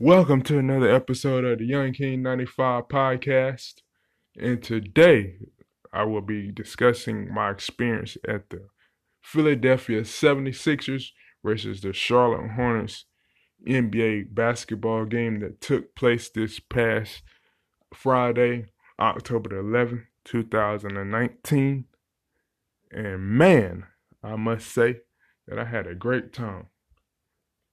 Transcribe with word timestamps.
Welcome 0.00 0.42
to 0.42 0.58
another 0.58 0.90
episode 0.90 1.44
of 1.44 1.60
the 1.60 1.66
Young 1.66 1.92
King 1.92 2.20
95 2.20 2.88
podcast. 2.88 3.74
And 4.36 4.60
today 4.60 5.36
I 5.92 6.02
will 6.02 6.20
be 6.20 6.50
discussing 6.50 7.32
my 7.32 7.52
experience 7.52 8.16
at 8.26 8.50
the 8.50 8.66
Philadelphia 9.22 10.00
76ers 10.00 11.10
versus 11.44 11.80
the 11.80 11.92
Charlotte 11.92 12.50
Hornets 12.50 13.04
NBA 13.68 14.34
basketball 14.34 15.04
game 15.04 15.38
that 15.38 15.60
took 15.60 15.94
place 15.94 16.28
this 16.28 16.58
past 16.58 17.22
Friday, 17.94 18.66
October 18.98 19.50
the 19.50 19.62
11th, 19.62 20.06
2019. 20.24 21.84
And 22.90 23.20
man, 23.20 23.84
I 24.24 24.34
must 24.34 24.66
say 24.72 25.02
that 25.46 25.56
I 25.56 25.66
had 25.66 25.86
a 25.86 25.94
great 25.94 26.32
time. 26.32 26.66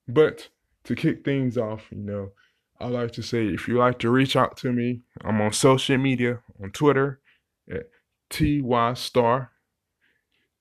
But 0.08 0.50
to 0.84 0.96
kick 0.96 1.24
things 1.24 1.58
off, 1.58 1.88
you 1.92 1.98
know, 1.98 2.32
I 2.80 2.88
like 2.88 3.12
to 3.14 3.22
say 3.22 3.46
if 3.46 3.68
you 3.68 3.78
like 3.78 4.00
to 4.00 4.10
reach 4.10 4.36
out 4.36 4.58
to 4.58 4.72
me, 4.72 5.02
I'm 5.24 5.40
on 5.40 5.54
social 5.54 5.98
media 5.98 6.40
on 6.62 6.72
Twitter 6.72 7.20
at 7.70 7.84
ty 8.30 8.94
star 8.96 9.52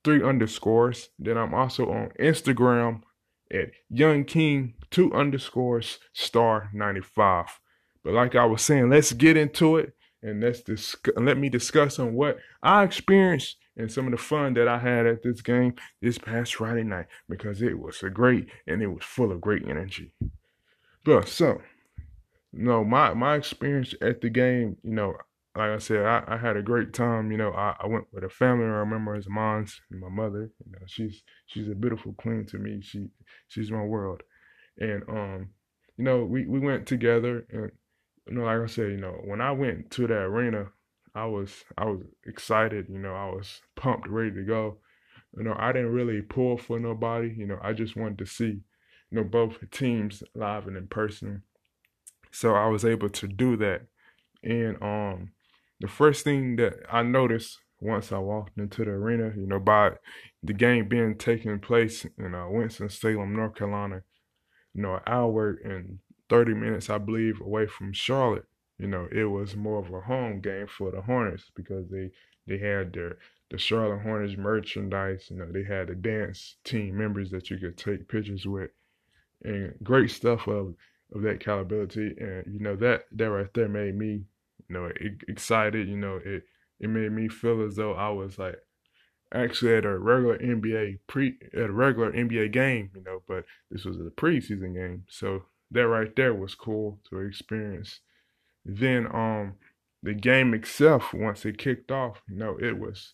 three 0.03 0.23
underscores. 0.23 1.09
Then 1.17 1.37
I'm 1.37 1.53
also 1.53 1.91
on 1.91 2.11
Instagram 2.19 3.01
at 3.51 3.71
young 3.89 4.23
king 4.25 4.75
two 4.91 5.11
underscores 5.13 5.99
star 6.13 6.69
95. 6.73 7.59
But 8.03 8.13
like 8.13 8.35
I 8.35 8.45
was 8.45 8.61
saying, 8.61 8.89
let's 8.89 9.13
get 9.13 9.37
into 9.37 9.77
it 9.77 9.93
and 10.21 10.41
let's 10.41 10.61
dis- 10.61 10.95
let 11.15 11.37
me 11.37 11.49
discuss 11.49 11.97
on 11.99 12.13
what 12.13 12.37
I 12.61 12.83
experienced 12.83 13.57
and 13.77 13.91
some 13.91 14.05
of 14.05 14.11
the 14.11 14.17
fun 14.17 14.53
that 14.55 14.67
I 14.67 14.79
had 14.79 15.05
at 15.05 15.23
this 15.23 15.41
game 15.41 15.75
this 16.01 16.17
past 16.17 16.55
Friday 16.55 16.83
night 16.83 17.07
because 17.29 17.61
it 17.61 17.79
was 17.79 18.03
a 18.03 18.09
great 18.09 18.47
and 18.67 18.81
it 18.81 18.87
was 18.87 19.03
full 19.03 19.31
of 19.31 19.41
great 19.41 19.67
energy. 19.67 20.13
But 21.03 21.27
so, 21.27 21.61
you 22.51 22.63
know, 22.63 22.83
my 22.83 23.13
my 23.13 23.35
experience 23.35 23.95
at 24.01 24.21
the 24.21 24.29
game, 24.29 24.77
you 24.83 24.93
know, 24.93 25.15
like 25.55 25.71
I 25.71 25.77
said, 25.79 26.05
I, 26.05 26.23
I 26.27 26.37
had 26.37 26.57
a 26.57 26.61
great 26.61 26.93
time. 26.93 27.31
You 27.31 27.37
know, 27.37 27.51
I, 27.51 27.75
I 27.79 27.87
went 27.87 28.05
with 28.11 28.23
a 28.23 28.29
family 28.29 28.65
I 28.65 28.69
remember 28.69 29.15
as 29.15 29.27
mom's 29.27 29.81
and 29.89 29.99
my 29.99 30.09
mother. 30.09 30.51
You 30.65 30.71
know, 30.71 30.85
she's 30.85 31.23
she's 31.47 31.69
a 31.69 31.75
beautiful 31.75 32.13
queen 32.13 32.45
to 32.47 32.57
me. 32.57 32.81
She 32.81 33.07
she's 33.47 33.71
my 33.71 33.83
world. 33.83 34.21
And 34.77 35.03
um, 35.09 35.49
you 35.97 36.03
know, 36.03 36.23
we, 36.23 36.45
we 36.45 36.59
went 36.59 36.87
together 36.87 37.45
and 37.51 37.71
you 38.27 38.35
know, 38.35 38.43
like 38.45 38.61
I 38.61 38.65
said, 38.67 38.91
you 38.91 38.97
know, 38.97 39.19
when 39.25 39.41
I 39.41 39.51
went 39.51 39.91
to 39.91 40.07
that 40.07 40.13
arena, 40.13 40.67
I 41.13 41.25
was 41.25 41.63
I 41.77 41.85
was 41.85 42.01
excited, 42.25 42.87
you 42.89 42.99
know, 42.99 43.13
I 43.13 43.29
was 43.29 43.61
pumped, 43.75 44.07
ready 44.07 44.31
to 44.31 44.43
go. 44.43 44.77
You 45.37 45.43
know, 45.43 45.55
I 45.57 45.71
didn't 45.71 45.91
really 45.91 46.21
pull 46.21 46.57
for 46.57 46.79
nobody, 46.79 47.33
you 47.37 47.45
know, 47.47 47.59
I 47.61 47.73
just 47.73 47.95
wanted 47.95 48.17
to 48.19 48.25
see, 48.25 48.45
you 49.09 49.17
know, 49.17 49.23
both 49.23 49.57
teams 49.71 50.23
live 50.35 50.67
and 50.67 50.77
in 50.77 50.87
person. 50.87 51.43
So 52.31 52.55
I 52.55 52.67
was 52.67 52.85
able 52.85 53.09
to 53.09 53.27
do 53.27 53.57
that. 53.57 53.81
And 54.43 54.81
um 54.81 55.31
the 55.79 55.87
first 55.87 56.23
thing 56.23 56.55
that 56.57 56.75
I 56.91 57.03
noticed 57.03 57.59
once 57.79 58.11
I 58.11 58.19
walked 58.19 58.57
into 58.57 58.85
the 58.85 58.91
arena, 58.91 59.33
you 59.35 59.47
know, 59.47 59.59
by 59.59 59.93
the 60.43 60.53
game 60.53 60.87
being 60.87 61.17
taking 61.17 61.59
place 61.59 62.05
in 62.17 62.35
uh, 62.35 62.47
Winston-Salem, 62.47 63.35
North 63.35 63.55
Carolina, 63.55 64.03
you 64.73 64.83
know, 64.83 64.95
an 64.95 65.01
hour 65.07 65.59
and 65.63 65.97
30 66.29 66.53
minutes, 66.53 66.89
I 66.91 66.99
believe, 66.99 67.41
away 67.41 67.65
from 67.65 67.91
Charlotte 67.93 68.45
you 68.81 68.87
know, 68.87 69.07
it 69.11 69.25
was 69.25 69.55
more 69.55 69.79
of 69.79 69.93
a 69.93 70.01
home 70.01 70.41
game 70.41 70.67
for 70.67 70.91
the 70.91 71.01
Hornets 71.01 71.51
because 71.55 71.87
they 71.89 72.09
they 72.47 72.57
had 72.57 72.93
their 72.93 73.19
the 73.51 73.57
Charlotte 73.57 74.01
Hornets 74.01 74.37
merchandise. 74.37 75.27
You 75.29 75.37
know, 75.37 75.51
they 75.51 75.63
had 75.63 75.87
the 75.87 75.95
dance 75.95 76.55
team 76.63 76.97
members 76.97 77.29
that 77.31 77.49
you 77.51 77.57
could 77.57 77.77
take 77.77 78.09
pictures 78.09 78.45
with, 78.47 78.71
and 79.43 79.75
great 79.83 80.09
stuff 80.11 80.47
of 80.47 80.75
of 81.13 81.21
that 81.21 81.39
calibrability. 81.39 82.19
And 82.19 82.53
you 82.53 82.59
know 82.59 82.75
that 82.77 83.05
that 83.11 83.29
right 83.29 83.53
there 83.53 83.69
made 83.69 83.95
me, 83.95 84.23
you 84.67 84.75
know, 84.75 84.91
excited. 85.27 85.87
You 85.87 85.97
know, 85.97 86.19
it 86.23 86.43
it 86.79 86.89
made 86.89 87.11
me 87.11 87.27
feel 87.29 87.61
as 87.63 87.75
though 87.75 87.93
I 87.93 88.09
was 88.09 88.39
like 88.39 88.57
actually 89.33 89.75
at 89.75 89.85
a 89.85 89.97
regular 89.97 90.37
NBA 90.39 90.99
pre 91.07 91.37
at 91.53 91.69
a 91.69 91.71
regular 91.71 92.11
NBA 92.11 92.51
game. 92.51 92.89
You 92.95 93.03
know, 93.03 93.21
but 93.27 93.45
this 93.69 93.85
was 93.85 93.97
a 93.97 94.09
preseason 94.09 94.73
game, 94.73 95.03
so 95.09 95.43
that 95.71 95.87
right 95.87 96.15
there 96.15 96.33
was 96.33 96.55
cool 96.55 96.99
to 97.09 97.19
experience 97.19 97.99
then 98.65 99.07
um 99.13 99.55
the 100.03 100.13
game 100.13 100.53
itself, 100.53 101.13
once 101.13 101.45
it 101.45 101.57
kicked 101.57 101.91
off, 101.91 102.21
you 102.27 102.35
know, 102.35 102.57
it 102.59 102.77
was 102.79 103.13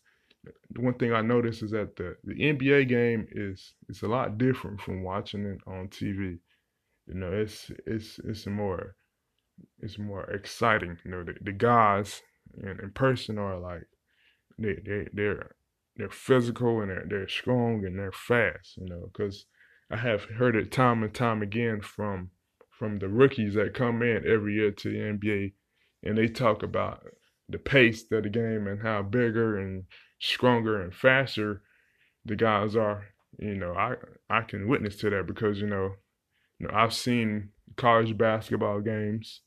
the 0.71 0.81
one 0.81 0.93
thing 0.93 1.13
I 1.13 1.21
noticed 1.21 1.63
is 1.63 1.71
that 1.71 1.95
the, 1.95 2.15
the 2.23 2.35
NBA 2.35 2.87
game 2.87 3.27
is 3.31 3.73
it's 3.89 4.03
a 4.03 4.07
lot 4.07 4.37
different 4.37 4.79
from 4.81 5.03
watching 5.03 5.45
it 5.45 5.59
on 5.67 5.89
TV. 5.89 6.39
You 7.07 7.13
know, 7.13 7.31
it's 7.31 7.71
it's 7.85 8.19
it's 8.23 8.45
more 8.45 8.95
it's 9.79 9.97
more 9.97 10.23
exciting. 10.25 10.97
You 11.03 11.11
know, 11.11 11.23
the, 11.23 11.35
the 11.41 11.51
guys 11.51 12.21
in, 12.61 12.79
in 12.81 12.91
person 12.91 13.37
are 13.37 13.59
like 13.59 13.87
they 14.57 14.75
they 14.85 15.07
they're 15.13 15.51
they're 15.95 16.09
physical 16.09 16.81
and 16.81 16.89
they're 16.89 17.05
they're 17.07 17.27
strong 17.27 17.85
and 17.85 17.97
they're 17.97 18.11
fast. 18.11 18.77
You 18.77 18.85
know, 18.85 19.09
because 19.11 19.45
I 19.91 19.97
have 19.97 20.25
heard 20.25 20.55
it 20.55 20.71
time 20.71 21.03
and 21.03 21.13
time 21.13 21.41
again 21.41 21.81
from 21.81 22.31
from 22.77 22.99
the 22.99 23.07
rookies 23.07 23.55
that 23.55 23.73
come 23.73 24.01
in 24.01 24.23
every 24.27 24.55
year 24.55 24.71
to 24.71 24.89
the 24.89 24.97
NBA, 24.97 25.53
and 26.03 26.17
they 26.17 26.27
talk 26.27 26.63
about 26.63 27.03
the 27.49 27.57
pace 27.57 28.03
of 28.11 28.23
the 28.23 28.29
game 28.29 28.67
and 28.67 28.81
how 28.81 29.01
bigger 29.01 29.57
and 29.57 29.85
stronger 30.19 30.81
and 30.81 30.93
faster 30.93 31.61
the 32.25 32.35
guys 32.35 32.75
are. 32.75 33.07
You 33.39 33.55
know, 33.55 33.73
I 33.73 33.95
I 34.29 34.41
can 34.41 34.67
witness 34.67 34.97
to 34.97 35.09
that 35.09 35.27
because 35.27 35.59
you 35.59 35.67
know, 35.67 35.95
you 36.59 36.67
know 36.67 36.73
I've 36.73 36.93
seen 36.93 37.49
college 37.75 38.17
basketball 38.17 38.81
games, 38.81 39.41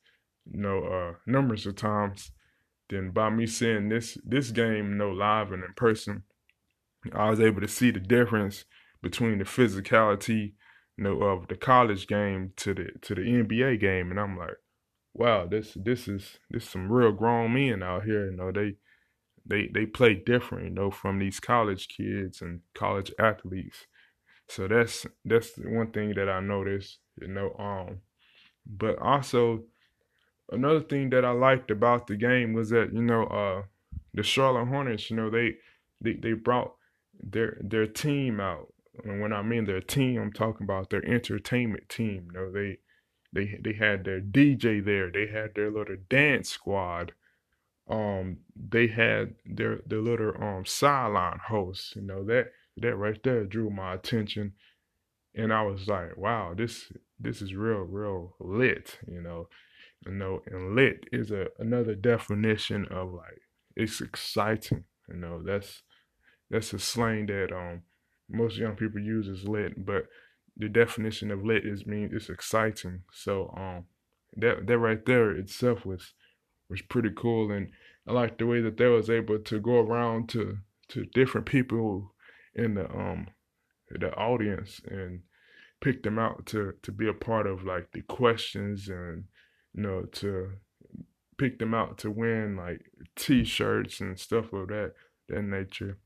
you 0.50 0.60
know, 0.60 0.84
uh, 0.84 1.14
numbers 1.26 1.66
of 1.66 1.76
times. 1.76 2.32
Then 2.88 3.10
by 3.10 3.30
me 3.30 3.46
seeing 3.46 3.88
this 3.88 4.18
this 4.24 4.50
game, 4.50 4.90
you 4.90 4.96
know, 4.96 5.10
live 5.10 5.52
and 5.52 5.62
in 5.62 5.72
person, 5.74 6.24
I 7.12 7.30
was 7.30 7.40
able 7.40 7.60
to 7.60 7.68
see 7.68 7.90
the 7.90 8.00
difference 8.00 8.64
between 9.02 9.38
the 9.38 9.44
physicality 9.44 10.54
you 11.00 11.04
know, 11.04 11.22
of 11.22 11.48
the 11.48 11.56
college 11.56 12.06
game 12.06 12.52
to 12.56 12.74
the 12.74 12.90
to 13.00 13.14
the 13.14 13.22
NBA 13.22 13.80
game, 13.80 14.10
and 14.10 14.20
I'm 14.20 14.36
like, 14.36 14.58
wow, 15.14 15.46
this 15.46 15.72
this 15.74 16.06
is 16.06 16.38
this 16.50 16.68
some 16.68 16.92
real 16.92 17.10
grown 17.12 17.54
men 17.54 17.82
out 17.82 18.04
here. 18.04 18.30
You 18.30 18.36
know, 18.36 18.52
they 18.52 18.74
they 19.46 19.70
they 19.72 19.86
play 19.86 20.14
different, 20.14 20.64
you 20.64 20.70
know, 20.70 20.90
from 20.90 21.18
these 21.18 21.40
college 21.40 21.88
kids 21.88 22.42
and 22.42 22.60
college 22.74 23.12
athletes. 23.18 23.86
So 24.46 24.68
that's 24.68 25.06
that's 25.24 25.52
one 25.56 25.90
thing 25.90 26.12
that 26.16 26.28
I 26.28 26.40
noticed, 26.40 26.98
you 27.18 27.28
know. 27.28 27.54
Um, 27.58 28.00
but 28.66 28.98
also 28.98 29.64
another 30.52 30.82
thing 30.82 31.08
that 31.10 31.24
I 31.24 31.30
liked 31.30 31.70
about 31.70 32.08
the 32.08 32.16
game 32.16 32.52
was 32.52 32.68
that 32.70 32.92
you 32.92 33.00
know, 33.00 33.24
uh, 33.24 33.62
the 34.12 34.22
Charlotte 34.22 34.66
Hornets, 34.66 35.08
you 35.08 35.16
know, 35.16 35.30
they 35.30 35.54
they 36.02 36.12
they 36.12 36.34
brought 36.34 36.74
their 37.22 37.56
their 37.62 37.86
team 37.86 38.38
out 38.38 38.74
and 39.04 39.20
when 39.20 39.32
I 39.32 39.42
mean 39.42 39.64
their 39.64 39.80
team, 39.80 40.20
I'm 40.20 40.32
talking 40.32 40.64
about 40.64 40.90
their 40.90 41.04
entertainment 41.04 41.88
team. 41.88 42.28
You 42.32 42.32
know, 42.32 42.52
they 42.52 42.78
they 43.32 43.58
they 43.62 43.72
had 43.74 44.04
their 44.04 44.20
DJ 44.20 44.84
there. 44.84 45.10
They 45.10 45.26
had 45.26 45.54
their 45.54 45.70
little 45.70 45.96
dance 46.08 46.50
squad. 46.50 47.12
Um, 47.88 48.38
they 48.54 48.88
had 48.88 49.34
their 49.44 49.80
their 49.86 50.00
little 50.00 50.32
um 50.40 50.64
sideline 50.66 51.40
hosts. 51.46 51.94
You 51.96 52.02
know 52.02 52.24
that 52.24 52.52
that 52.76 52.96
right 52.96 53.22
there 53.22 53.44
drew 53.44 53.70
my 53.70 53.94
attention, 53.94 54.54
and 55.34 55.52
I 55.52 55.62
was 55.62 55.86
like, 55.88 56.16
wow, 56.16 56.54
this 56.56 56.92
this 57.18 57.40
is 57.42 57.54
real 57.54 57.80
real 57.80 58.34
lit. 58.40 58.98
You 59.06 59.22
know, 59.22 59.48
you 60.04 60.12
know, 60.12 60.42
and 60.46 60.74
lit 60.74 61.04
is 61.12 61.30
a 61.30 61.48
another 61.58 61.94
definition 61.94 62.86
of 62.86 63.12
like 63.12 63.40
it's 63.76 64.00
exciting. 64.00 64.84
You 65.08 65.16
know, 65.16 65.42
that's 65.42 65.82
that's 66.50 66.72
a 66.72 66.78
slang 66.78 67.26
that 67.26 67.52
um 67.52 67.82
most 68.30 68.56
young 68.56 68.76
people 68.76 69.00
use 69.00 69.28
is 69.28 69.48
lit, 69.48 69.84
but 69.84 70.04
the 70.56 70.68
definition 70.68 71.30
of 71.30 71.44
lit 71.44 71.64
is 71.64 71.86
mean 71.86 72.10
it's 72.12 72.28
exciting. 72.28 73.02
So 73.12 73.52
um 73.56 73.84
that 74.36 74.66
that 74.66 74.78
right 74.78 75.04
there 75.06 75.30
itself 75.32 75.84
was 75.84 76.14
was 76.68 76.82
pretty 76.82 77.10
cool 77.16 77.50
and 77.50 77.70
I 78.06 78.12
like 78.12 78.38
the 78.38 78.46
way 78.46 78.60
that 78.60 78.76
they 78.76 78.86
was 78.86 79.10
able 79.10 79.38
to 79.38 79.60
go 79.60 79.80
around 79.80 80.28
to 80.30 80.58
to 80.88 81.04
different 81.04 81.46
people 81.46 82.14
in 82.54 82.74
the 82.74 82.90
um 82.90 83.28
the 83.90 84.12
audience 84.14 84.80
and 84.88 85.22
pick 85.80 86.02
them 86.02 86.18
out 86.18 86.46
to 86.46 86.74
to 86.82 86.92
be 86.92 87.08
a 87.08 87.14
part 87.14 87.46
of 87.46 87.64
like 87.64 87.90
the 87.92 88.02
questions 88.02 88.88
and 88.88 89.24
you 89.74 89.82
know 89.82 90.02
to 90.12 90.52
pick 91.38 91.58
them 91.58 91.74
out 91.74 91.98
to 91.98 92.10
win 92.10 92.56
like 92.56 92.82
t-shirts 93.16 94.00
and 94.00 94.18
stuff 94.18 94.52
of 94.52 94.68
that 94.68 94.92
that 95.28 95.42
nature 95.42 95.96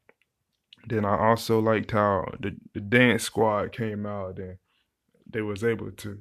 then 0.87 1.05
I 1.05 1.19
also 1.19 1.61
liked 1.61 1.93
how 1.93 2.27
the, 2.41 2.57
the 2.73 2.81
dance 2.81 3.25
squad 3.25 3.73
came 3.73 4.07
out 4.07 4.39
and 4.39 4.59
they 5.31 5.43
was 5.43 5.65
able 5.65 5.91
to, 5.91 6.19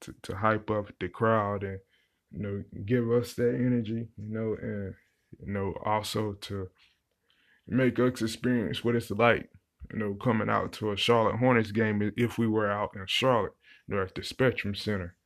to 0.00 0.14
to 0.22 0.36
hype 0.36 0.70
up 0.70 0.90
the 0.98 1.08
crowd 1.08 1.62
and 1.62 1.78
you 2.32 2.40
know 2.40 2.64
give 2.84 3.10
us 3.10 3.34
that 3.34 3.54
energy, 3.54 4.08
you 4.16 4.34
know, 4.34 4.56
and 4.60 4.94
you 5.38 5.52
know 5.52 5.74
also 5.84 6.32
to 6.32 6.68
make 7.68 7.98
us 7.98 8.22
experience 8.22 8.84
what 8.84 8.94
it's 8.94 9.10
like, 9.10 9.48
you 9.92 9.98
know, 9.98 10.14
coming 10.14 10.48
out 10.48 10.72
to 10.72 10.92
a 10.92 10.96
Charlotte 10.96 11.36
Hornets 11.36 11.72
game 11.72 12.12
if 12.16 12.38
we 12.38 12.46
were 12.46 12.70
out 12.70 12.90
in 12.94 13.04
Charlotte, 13.06 13.54
you 13.88 13.96
know, 13.96 14.02
at 14.02 14.14
the 14.14 14.22
Spectrum 14.22 14.74
Center. 14.74 15.16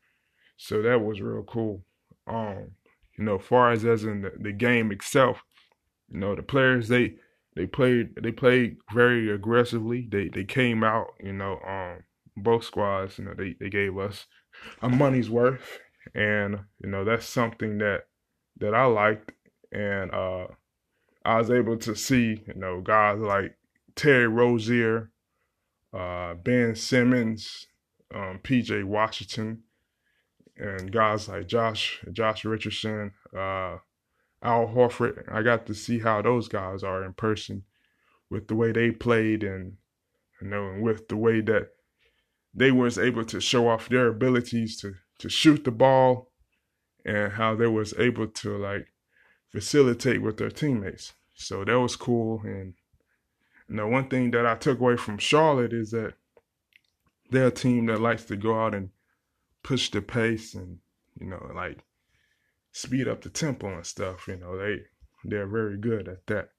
So 0.56 0.82
that 0.82 1.00
was 1.00 1.20
real 1.20 1.43
cool. 1.43 1.82
Um, 2.26 2.72
you 3.19 3.25
know, 3.25 3.38
far 3.38 3.72
as 3.72 3.84
as 3.84 4.04
in 4.04 4.22
the, 4.22 4.32
the 4.38 4.52
game 4.52 4.93
itself, 4.93 5.43
you 6.08 6.19
know, 6.19 6.34
the 6.34 6.43
players 6.43 6.88
they 6.88 7.16
they 7.56 7.67
played 7.67 8.14
they 8.23 8.32
played 8.32 8.76
very 8.93 9.31
aggressively. 9.31 10.08
They 10.11 10.29
they 10.29 10.44
came 10.44 10.85
out, 10.85 11.08
you 11.23 11.32
know, 11.32 11.58
um 11.67 12.05
both 12.37 12.64
squads, 12.64 13.19
you 13.19 13.25
know, 13.25 13.35
they, 13.37 13.56
they 13.58 13.69
gave 13.69 13.99
us 13.99 14.26
a 14.82 14.88
money's 14.88 15.29
worth 15.31 15.79
and 16.14 16.61
you 16.82 16.88
know 16.88 17.05
that's 17.05 17.26
something 17.26 17.79
that 17.79 18.06
that 18.58 18.75
I 18.75 18.85
liked 18.85 19.32
and 19.73 20.12
uh 20.12 20.47
I 21.25 21.38
was 21.38 21.50
able 21.50 21.76
to 21.79 21.94
see, 21.94 22.43
you 22.47 22.55
know, 22.55 22.81
guys 22.81 23.19
like 23.19 23.56
Terry 23.94 24.26
Rozier, 24.26 25.11
uh, 25.93 26.35
Ben 26.35 26.75
Simmons, 26.75 27.67
um, 28.14 28.41
PJ 28.43 28.85
Washington, 28.85 29.62
and 30.56 30.91
guys 30.91 31.29
like 31.29 31.46
Josh 31.46 32.03
Josh 32.12 32.44
Richardson, 32.44 33.12
uh, 33.37 33.79
Al 34.42 34.69
Horford. 34.69 35.31
I 35.31 35.42
got 35.42 35.66
to 35.66 35.75
see 35.75 35.98
how 35.98 36.22
those 36.22 36.48
guys 36.48 36.82
are 36.82 37.04
in 37.04 37.12
person 37.12 37.64
with 38.31 38.48
the 38.48 38.54
way 38.54 38.72
they 38.72 38.90
played 38.90 39.42
and 39.42 39.76
you 40.40 40.48
know 40.48 40.69
and 40.69 40.82
with 40.82 41.08
the 41.08 41.16
way 41.16 41.40
that 41.40 41.70
they 42.54 42.70
was 42.70 42.98
able 42.98 43.25
to 43.25 43.40
show 43.40 43.69
off 43.69 43.88
their 43.88 44.08
abilities 44.08 44.81
to 44.81 44.94
to 45.19 45.28
shoot 45.28 45.64
the 45.64 45.70
ball 45.70 46.31
and 47.04 47.32
how 47.32 47.54
they 47.54 47.66
was 47.66 47.92
able 47.98 48.26
to 48.26 48.56
like 48.56 48.87
facilitate 49.50 50.22
with 50.22 50.38
their 50.38 50.50
teammates. 50.50 51.12
So 51.34 51.64
that 51.64 51.78
was 51.78 51.96
cool 51.96 52.40
and 52.44 52.75
you 53.69 53.76
know 53.76 53.88
one 53.88 54.08
thing 54.08 54.31
that 54.31 54.46
I 54.46 54.54
took 54.56 54.81
away 54.81 54.96
from 54.96 55.19
Charlotte 55.19 55.72
is 55.72 55.90
that 55.90 56.14
they're 57.31 57.48
a 57.48 57.52
team 57.52 57.86
that 57.86 58.00
likes 58.00 58.25
to 58.25 58.36
go 58.36 58.58
out 58.58 58.75
and 58.75 58.90
push 59.62 59.90
the 59.90 60.00
pace 60.00 60.54
and 60.54 60.78
you 61.20 61.26
know 61.26 61.50
like 61.54 61.78
speed 62.72 63.08
up 63.08 63.22
the 63.22 63.31
tempo 63.31 63.75
and 63.75 63.87
stuff. 63.87 64.28
You 64.28 64.37
know 64.37 64.56
they 64.56 64.81
they're 65.25 65.46
very 65.46 65.76
good 65.78 66.08
at 66.08 66.26
that. 66.26 66.50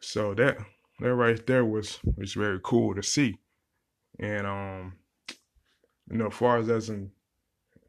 So 0.00 0.34
that 0.34 0.58
that 1.00 1.14
right 1.14 1.46
there 1.46 1.64
was 1.64 1.98
was 2.16 2.34
very 2.34 2.60
cool 2.62 2.94
to 2.94 3.02
see. 3.02 3.38
And 4.18 4.46
um, 4.46 4.94
you 6.10 6.18
know, 6.18 6.26
as 6.26 6.34
far 6.34 6.58
as 6.58 6.68
as 6.68 6.88
in 6.88 7.10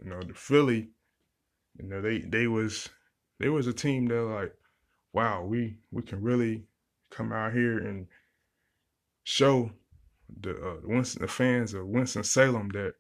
you 0.03 0.09
know 0.09 0.21
the 0.21 0.33
Philly, 0.33 0.89
you 1.77 1.87
know 1.87 2.01
they 2.01 2.19
they 2.19 2.47
was 2.47 2.89
they 3.39 3.49
was 3.49 3.67
a 3.67 3.73
team 3.73 4.05
that 4.07 4.21
like, 4.21 4.53
wow, 5.11 5.43
we 5.43 5.77
we 5.91 6.01
can 6.01 6.21
really 6.21 6.63
come 7.09 7.31
out 7.31 7.53
here 7.53 7.77
and 7.77 8.07
show 9.23 9.71
the 10.41 10.51
uh, 10.51 10.75
Winston 10.83 11.21
the 11.21 11.27
fans 11.27 11.73
of 11.73 11.87
Winston 11.87 12.23
Salem 12.23 12.69
that 12.69 12.95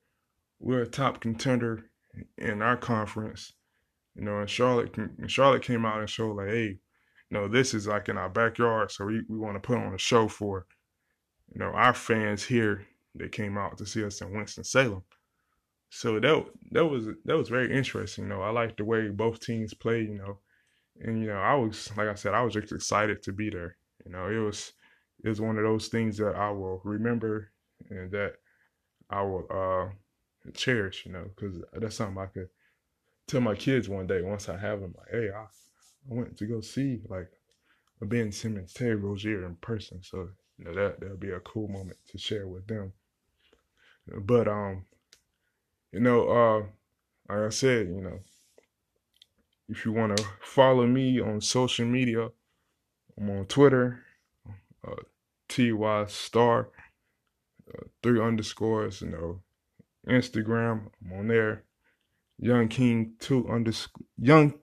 we're 0.59 0.83
a 0.83 0.87
top 0.87 1.19
contender 1.19 1.89
in 2.37 2.61
our 2.61 2.77
conference. 2.77 3.53
You 4.15 4.23
know, 4.23 4.39
and 4.39 4.49
Charlotte 4.49 4.95
and 4.97 5.29
Charlotte 5.31 5.63
came 5.63 5.85
out 5.85 5.99
and 5.99 6.09
showed 6.09 6.35
like, 6.37 6.49
hey, 6.49 6.67
you 6.67 6.77
know, 7.31 7.47
this 7.47 7.73
is 7.73 7.87
like 7.87 8.09
in 8.09 8.17
our 8.17 8.29
backyard, 8.29 8.91
so 8.91 9.05
we, 9.05 9.21
we 9.27 9.37
want 9.37 9.55
to 9.55 9.59
put 9.59 9.77
on 9.77 9.93
a 9.93 9.97
show 9.97 10.27
for, 10.27 10.67
you 11.53 11.59
know, 11.59 11.71
our 11.73 11.93
fans 11.93 12.43
here 12.43 12.85
that 13.15 13.31
came 13.31 13.57
out 13.57 13.77
to 13.77 13.85
see 13.85 14.03
us 14.03 14.21
in 14.21 14.31
Winston 14.33 14.63
Salem. 14.63 15.03
So 15.89 16.19
that 16.19 16.45
that 16.71 16.85
was 16.85 17.07
that 17.25 17.37
was 17.37 17.49
very 17.49 17.71
interesting. 17.75 18.25
You 18.25 18.29
know, 18.31 18.41
I 18.41 18.49
liked 18.49 18.77
the 18.77 18.85
way 18.85 19.09
both 19.09 19.39
teams 19.39 19.73
played. 19.73 20.09
You 20.09 20.17
know, 20.17 20.39
and 21.01 21.19
you 21.21 21.27
know, 21.27 21.37
I 21.37 21.55
was 21.55 21.91
like 21.97 22.07
I 22.07 22.15
said, 22.15 22.33
I 22.33 22.41
was 22.41 22.53
just 22.53 22.71
excited 22.71 23.21
to 23.23 23.31
be 23.31 23.49
there. 23.49 23.77
You 24.05 24.11
know, 24.11 24.27
it 24.27 24.37
was 24.37 24.73
it 25.23 25.29
was 25.29 25.41
one 25.41 25.57
of 25.57 25.63
those 25.63 25.87
things 25.89 26.17
that 26.17 26.35
I 26.35 26.51
will 26.51 26.81
remember 26.83 27.51
and 27.89 28.11
that 28.11 28.35
I 29.09 29.21
will 29.21 29.45
uh 29.49 30.51
cherish. 30.53 31.05
You 31.05 31.13
know, 31.13 31.25
because 31.35 31.61
that's 31.73 31.95
something 31.95 32.17
I 32.21 32.27
could 32.27 32.49
tell 33.27 33.41
my 33.41 33.55
kids 33.55 33.89
one 33.89 34.07
day 34.07 34.21
once 34.21 34.49
I 34.49 34.57
have 34.57 34.81
them. 34.81 34.93
Like, 34.97 35.09
hey, 35.11 35.29
I, 35.35 35.41
I 35.41 36.13
went 36.13 36.37
to 36.37 36.45
go 36.45 36.61
see 36.61 37.01
like 37.09 37.29
a 38.01 38.05
Ben 38.05 38.31
Simmons, 38.31 38.73
Terry 38.73 38.95
Rozier 38.95 39.45
in 39.45 39.55
person. 39.55 40.01
So 40.03 40.29
you 40.57 40.65
know 40.65 40.73
that 40.75 40.99
that'll 40.99 41.17
be 41.17 41.31
a 41.31 41.39
cool 41.39 41.67
moment 41.67 41.97
to 42.09 42.17
share 42.17 42.47
with 42.47 42.67
them. 42.67 42.93
But 44.21 44.47
um, 44.47 44.85
you 45.91 45.99
know, 45.99 46.29
uh, 46.29 46.59
like 47.33 47.47
I 47.47 47.49
said, 47.49 47.87
you 47.87 48.01
know, 48.01 48.19
if 49.69 49.85
you 49.85 49.93
want 49.93 50.17
to 50.17 50.25
follow 50.41 50.85
me 50.85 51.21
on 51.21 51.39
social 51.39 51.85
media, 51.85 52.29
I'm 53.17 53.29
on 53.29 53.45
Twitter, 53.45 54.03
uh, 54.85 54.95
ty 55.47 56.05
star, 56.07 56.69
uh, 57.73 57.83
three 58.01 58.21
underscores. 58.21 59.01
You 59.01 59.09
know, 59.09 59.41
Instagram, 60.07 60.89
I'm 61.05 61.19
on 61.19 61.27
there. 61.27 61.63
Young 62.39 62.67
King 62.67 63.13
two 63.19 63.47
underscore 63.49 64.05
young 64.17 64.53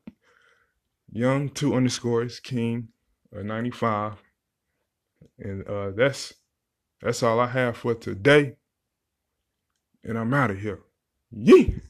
young 1.13 1.49
two 1.49 1.75
underscores 1.75 2.41
King 2.41 2.89
uh, 3.37 3.43
ninety 3.43 3.71
five, 3.71 4.15
and 5.39 5.67
uh, 5.67 5.91
that's 5.91 6.35
that's 7.01 7.23
all 7.23 7.41
I 7.41 7.47
have 7.47 7.77
for 7.77 7.95
today 7.95 8.57
and 10.05 10.19
I'm 10.19 10.33
out 10.35 10.51
of 10.51 10.61
here. 10.61 10.81
Yee! 11.31 11.81